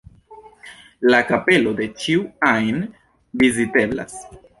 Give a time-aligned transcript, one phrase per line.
[1.13, 2.81] La kapelo de ĉiu ajn
[3.43, 4.17] viziteblas.